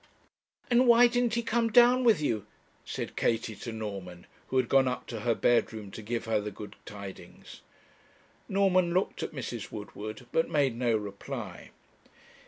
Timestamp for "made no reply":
10.49-11.69